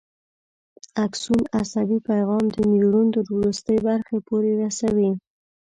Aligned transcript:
اکسون 1.05 1.41
عصبي 1.59 1.99
پیغام 2.09 2.43
د 2.51 2.57
نیورون 2.71 3.07
تر 3.15 3.25
وروستۍ 3.37 3.77
برخې 3.87 4.17
پورې 4.27 4.51
رسوي. 4.61 5.11